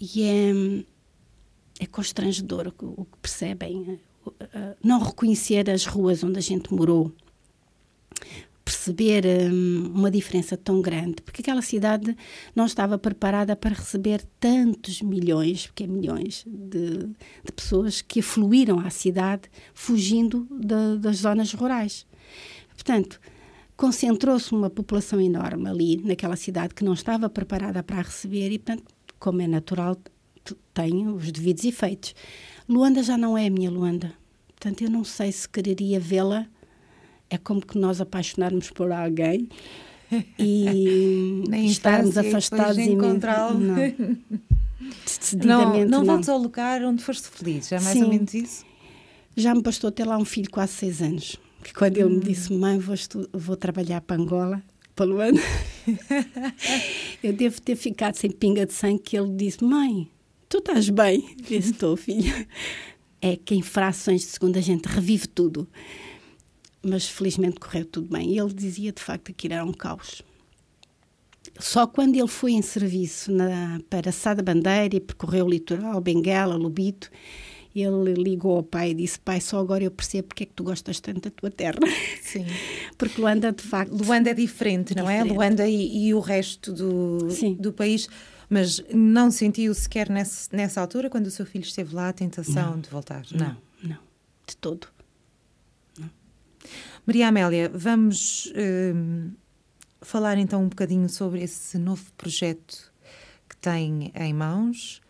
[0.00, 4.00] e é, é constrangedor o, o que percebem
[4.82, 7.12] não reconhecer as ruas onde a gente morou,
[8.64, 12.16] perceber um, uma diferença tão grande, porque aquela cidade
[12.56, 17.06] não estava preparada para receber tantos milhões, porque é milhões, de,
[17.44, 22.06] de pessoas que afluíram à cidade fugindo de, das zonas rurais.
[22.72, 23.20] Portanto,
[23.76, 28.84] concentrou-se uma população enorme ali, naquela cidade que não estava preparada para receber e, portanto,
[29.18, 29.96] como é natural,
[30.72, 32.14] tem os devidos efeitos.
[32.68, 34.12] Luanda já não é a minha Luanda.
[34.48, 36.46] Portanto, eu não sei se quereria vê-la.
[37.30, 39.48] É como que nós apaixonarmos por alguém
[40.38, 43.58] e estarmos afastados e encontrá-lo.
[43.58, 43.76] Não.
[45.04, 48.04] Decididamente não, não, voltes ao lugar onde foste feliz, é mais Sim.
[48.04, 48.64] ou menos isso?
[49.36, 52.18] Já me bastou ter lá um filho quase seis anos, que quando ele hum.
[52.18, 52.94] me disse, mãe, vou,
[53.32, 54.62] vou trabalhar para Angola,
[54.94, 55.40] para Luanda,
[57.22, 60.08] eu devo ter ficado sem pinga de sangue, que ele disse, mãe,
[60.54, 61.34] tu estás bem?
[61.48, 62.46] Disse, estou, filha.
[63.20, 65.68] É que em frações de segundo a gente revive tudo.
[66.80, 68.30] Mas felizmente correu tudo bem.
[68.30, 70.22] E ele dizia de facto que era um caos.
[71.58, 76.56] Só quando ele foi em serviço na, para Sada Bandeira e percorreu o litoral, Benguela,
[76.56, 77.10] Lubito,
[77.74, 80.62] ele ligou ao pai e disse: Pai, só agora eu percebo porque é que tu
[80.62, 81.78] gostas tanto da tua terra.
[82.22, 82.46] Sim.
[82.96, 83.92] porque Luanda, de facto.
[83.92, 85.22] Luanda é diferente, não é?
[85.22, 85.32] diferente.
[85.32, 85.34] é?
[85.34, 87.18] Luanda e, e, o resto do,
[87.58, 88.08] do país
[88.54, 92.70] mas não sentiu sequer nessa, nessa altura, quando o seu filho esteve lá, a tentação
[92.70, 93.24] não, de voltar?
[93.32, 93.98] Não, não,
[94.46, 94.86] de todo.
[95.98, 96.08] Não.
[97.04, 99.32] Maria Amélia, vamos uh,
[100.00, 102.92] falar então um bocadinho sobre esse novo projeto
[103.48, 105.02] que tem em mãos.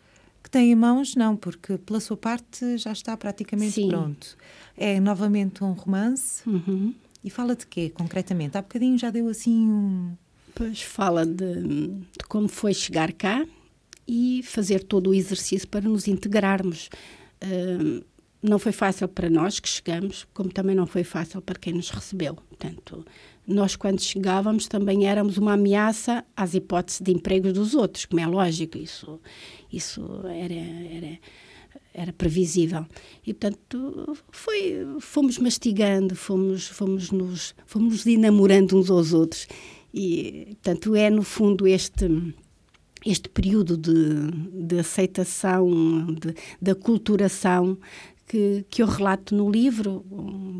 [0.42, 3.88] Que tem em mãos, não, porque pela sua parte já está praticamente Sim.
[3.88, 4.38] pronto.
[4.74, 6.48] É novamente um romance.
[6.48, 6.94] Uhum.
[7.22, 8.56] E fala de quê, concretamente?
[8.56, 10.16] Há bocadinho já deu assim um.
[10.54, 13.46] Pois fala de, de como foi chegar cá
[14.06, 16.88] e fazer todo o exercício para nos integrarmos.
[17.42, 18.04] Uh,
[18.42, 21.88] não foi fácil para nós que chegamos, como também não foi fácil para quem nos
[21.88, 22.34] recebeu.
[22.34, 23.04] Portanto,
[23.46, 28.26] nós, quando chegávamos, também éramos uma ameaça às hipóteses de empregos dos outros, como é
[28.26, 29.18] lógico, isso,
[29.72, 31.18] isso era, era,
[31.94, 32.84] era previsível.
[33.26, 39.48] E, portanto, foi, fomos mastigando, fomos, fomos, nos, fomos nos enamorando uns aos outros.
[39.96, 42.34] E, portanto, é, no fundo, este
[43.06, 44.30] este período de,
[44.66, 45.68] de aceitação,
[46.06, 47.76] de, de aculturação
[48.26, 50.04] que, que eu relato no livro.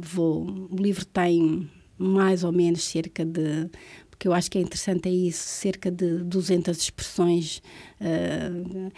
[0.02, 3.70] Vou, o livro tem mais ou menos cerca de
[4.14, 7.60] porque eu acho que é interessante é isso, cerca de 200 expressões
[8.00, 8.92] uh,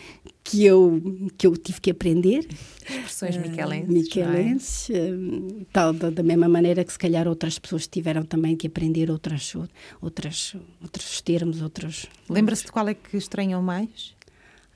[0.45, 2.47] que, eu, que eu tive que aprender.
[2.83, 3.89] Expressões miquelenses.
[3.89, 8.55] Uh, miquelenses, uh, tal, da, da, mesma maneira que se calhar outras pessoas tiveram também
[8.55, 9.55] que aprender outras,
[10.03, 12.05] outras, outros termos, outros...
[12.29, 14.15] Lembra-se de qual é que estranham mais?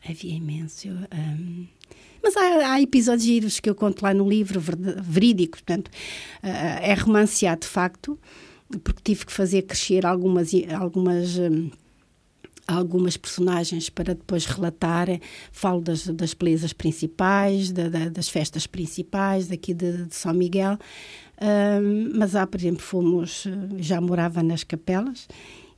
[0.09, 0.89] Havia imenso.
[0.89, 1.67] Um,
[2.23, 4.59] mas há, há, episódios giros que eu conto lá no livro,
[5.03, 8.19] verídicos, portanto, uh, é romanceado de facto,
[8.79, 11.71] porque tive que fazer crescer algumas, algumas, um,
[12.67, 15.09] algumas personagens para depois relatar.
[15.53, 20.79] Falo das, das belezas principais, da, da, das festas principais daqui de, de São Miguel,
[21.41, 23.45] um, mas há, por exemplo, fomos,
[23.79, 25.27] já morava nas capelas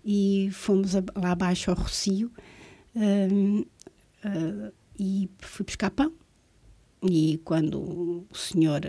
[0.05, 2.31] e fomos a, lá abaixo ao Rocio.
[2.94, 3.61] Um,
[4.24, 6.12] uh, e fui buscar pão
[7.02, 7.81] e quando
[8.31, 8.81] o senhor,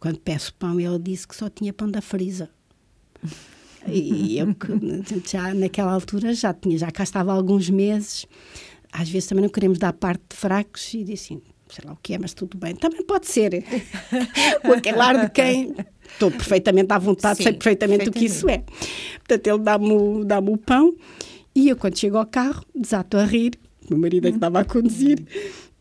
[0.00, 2.50] quando peço pão, ele disse que só tinha pão da frisa.
[3.86, 4.54] E eu,
[5.26, 8.26] já naquela altura, já tinha, já cá estava há alguns meses.
[8.92, 11.98] Às vezes também não queremos dar parte de fracos e disse assim, sei lá o
[12.02, 12.74] que é, mas tudo bem.
[12.74, 13.64] Também pode ser.
[14.62, 15.74] Com aquele ar de quem
[16.10, 18.64] estou perfeitamente à vontade, Sim, sei perfeitamente o que isso é.
[19.18, 20.94] Portanto, ele dá-me dá o pão
[21.54, 23.52] e eu, quando chego ao carro, desato a rir.
[23.86, 25.18] O meu marido é que estava a conduzir.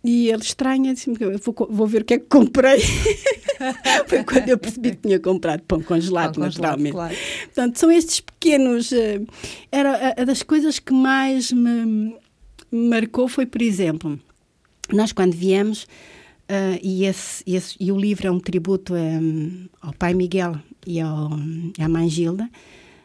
[0.09, 2.79] E ele estranha, disse vou, vou ver o que é que comprei.
[4.07, 6.93] Foi quando eu percebi que tinha comprado pão congelado, pão naturalmente.
[6.93, 7.43] Congelado, claro.
[7.43, 8.89] Portanto, são estes pequenos.
[8.93, 9.27] Uh,
[9.69, 12.15] era a, a, das coisas que mais me
[12.71, 14.17] marcou foi, por exemplo,
[14.93, 19.91] nós quando viemos, uh, e, esse, esse, e o livro é um tributo um, ao
[19.91, 21.31] pai Miguel e ao,
[21.77, 22.49] à mãe Gilda,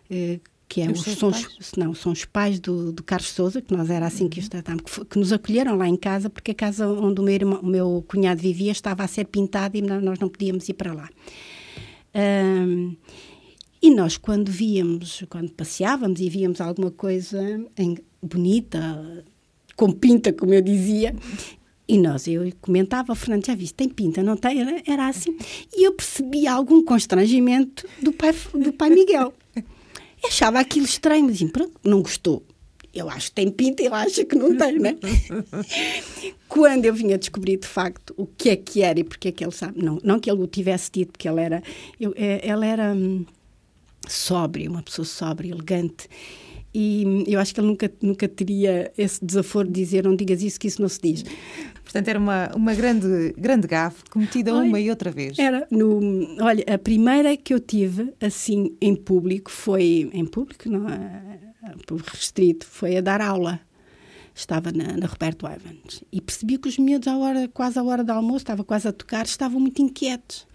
[0.08, 0.40] uh,
[0.72, 3.90] que é os, são, os, não, são os pais do, do Carlos Souza, que nós
[3.90, 4.30] era assim uhum.
[4.30, 7.24] que os tratámos, que, que, nos acolheram lá em casa, porque a casa onde o
[7.24, 10.72] meu, irmão, o meu cunhado vivia estava a ser pintada e nós não podíamos ir
[10.72, 11.10] para lá.
[12.14, 12.96] Um,
[13.82, 17.38] e nós, quando víamos, quando passeávamos e víamos alguma coisa
[17.76, 19.26] em, bonita,
[19.76, 21.14] com pinta, como eu dizia,
[21.86, 24.62] e nós, eu comentava, Fernando, já viste, tem pinta, não tem?
[24.62, 25.36] Era, era assim.
[25.76, 29.34] E eu percebi algum constrangimento do pai, do pai Miguel.
[30.22, 32.44] Eu achava aquilo estranho, mas pronto, não gostou.
[32.94, 34.96] Eu acho que tem pinta e ele acha que não tem, né?
[36.46, 39.42] Quando eu vinha descobrir de facto o que é que era e porque é que
[39.42, 41.62] ele sabe, não, não que ele o tivesse dito, porque ele era,
[41.98, 43.24] eu, é, ele era hum,
[44.06, 46.08] sóbrio, uma pessoa sóbria, elegante.
[46.74, 50.58] E eu acho que ele nunca, nunca teria esse desaforo de dizer não digas isso,
[50.58, 51.24] que isso não se diz.
[51.84, 55.38] Portanto, era uma, uma grande, grande gafe cometida olha, uma e outra vez.
[55.38, 55.66] Era.
[55.70, 56.00] No,
[56.40, 60.08] olha, a primeira que eu tive, assim, em público, foi...
[60.14, 61.38] Em público, não é?
[62.10, 63.60] Restrito, foi a dar aula.
[64.34, 66.02] Estava na, na Roberto Evans.
[66.10, 68.92] E percebi que os miúdos, à hora, quase à hora do almoço, estava quase a
[68.92, 70.46] tocar, estavam muito inquietos.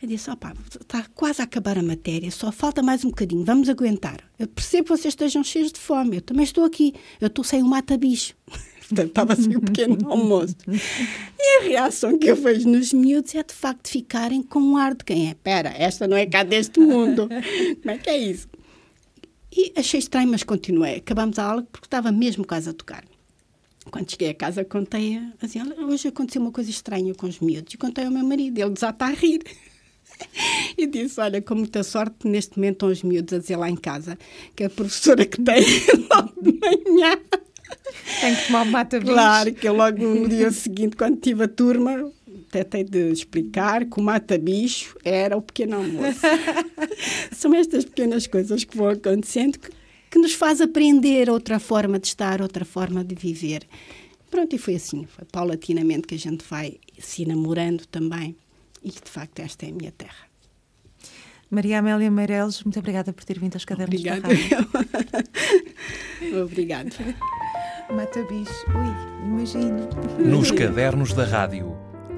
[0.00, 3.68] Eu disse, opá, está quase a acabar a matéria, só falta mais um bocadinho, vamos
[3.68, 4.20] aguentar.
[4.38, 7.64] Eu percebo que vocês estejam cheios de fome, eu também estou aqui, eu estou sem
[7.64, 8.34] um mata-bicho.
[8.88, 10.54] Portanto, estava assim um pequeno almoço.
[11.38, 14.94] E a reação que eu vejo nos miúdos é de facto ficarem com um ar
[14.94, 15.34] de quem é.
[15.34, 17.28] Pera, esta não é cá deste mundo.
[17.82, 18.48] Como é que é isso?
[19.52, 20.96] E achei estranho, mas continuei.
[20.96, 23.04] Acabamos a aula porque estava mesmo quase a tocar.
[23.90, 27.74] Quando cheguei a casa, contei assim, hoje aconteceu uma coisa estranha com os miúdos.
[27.74, 29.42] E contei ao meu marido, ele desata a rir.
[30.76, 33.76] E disse: Olha, com muita sorte, neste momento estão os miúdos a dizer lá em
[33.76, 34.16] casa
[34.54, 35.60] que a professora que tem
[36.08, 37.18] logo de manhã
[38.20, 39.12] tem que tomar mata -bicho.
[39.12, 42.12] Claro, que eu logo no dia seguinte, quando tive a turma,
[42.50, 46.20] tentei de explicar que o mata-bicho era o pequeno almoço.
[47.32, 49.70] São estas pequenas coisas que vão acontecendo que,
[50.10, 53.66] que nos faz aprender outra forma de estar, outra forma de viver.
[54.30, 58.36] Pronto, e foi assim, foi paulatinamente que a gente vai se namorando também.
[58.82, 60.28] E de facto, esta é a minha terra.
[61.50, 64.20] Maria Amélia Meireles, muito obrigada por ter vindo aos cadernos Obrigada.
[64.20, 64.68] da rádio.
[66.44, 66.90] Obrigada.
[67.90, 68.52] Mata bicho.
[68.68, 69.88] Ui, imagino.
[70.18, 71.74] Nos cadernos da rádio.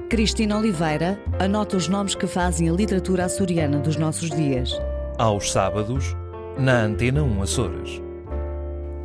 [0.09, 4.73] Cristina Oliveira anota os nomes que fazem a literatura açoriana dos nossos dias.
[5.17, 6.13] Aos sábados,
[6.57, 8.01] na Antena 1 Açores.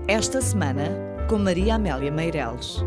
[0.08, 0.88] Esta semana,
[1.28, 2.78] com Maria Amélia Meireles.